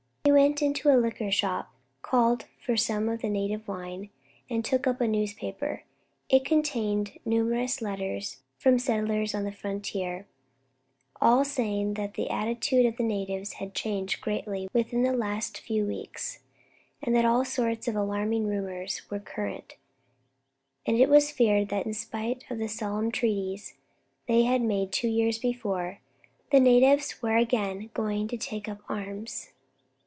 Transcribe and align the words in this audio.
He 0.23 0.31
went 0.31 0.61
into 0.61 0.89
a 0.89 0.95
liquor 1.01 1.31
shop, 1.31 1.73
called 2.03 2.45
for 2.63 2.77
some 2.77 3.09
of 3.09 3.21
the 3.21 3.29
native 3.29 3.67
wine, 3.67 4.11
and 4.51 4.63
took 4.63 4.85
up 4.85 5.01
a 5.01 5.07
newspaper. 5.07 5.83
It 6.29 6.45
contained 6.45 7.17
numerous 7.25 7.81
letters 7.81 8.37
from 8.57 8.77
settlers 8.77 9.33
on 9.35 9.43
the 9.45 9.51
frontier, 9.51 10.27
all 11.19 11.43
saying 11.43 11.95
that 11.95 12.13
the 12.13 12.29
attitude 12.29 12.85
of 12.85 12.97
the 12.97 13.03
natives 13.03 13.53
had 13.53 13.73
changed 13.73 14.21
greatly 14.21 14.67
within 14.71 15.01
the 15.01 15.11
last 15.13 15.59
few 15.59 15.85
weeks, 15.85 16.39
and 17.01 17.15
that 17.15 17.25
all 17.25 17.43
sorts 17.43 17.87
of 17.87 17.95
alarming 17.95 18.45
rumours 18.47 19.01
were 19.09 19.19
current, 19.19 19.75
and 20.85 20.97
it 20.97 21.09
was 21.09 21.31
feared 21.31 21.69
that 21.69 21.87
in 21.87 21.93
spite 21.95 22.45
of 22.49 22.57
the 22.59 22.69
solemn 22.69 23.11
treaties 23.11 23.73
they 24.27 24.43
had 24.43 24.61
made 24.61 24.91
two 24.91 25.09
years 25.09 25.39
before, 25.39 25.97
the 26.51 26.59
natives 26.59 27.21
were 27.23 27.37
again 27.37 27.89
going 27.93 28.27
to 28.27 28.37
take 28.37 28.69
up 28.69 28.79
arms. 28.87 29.49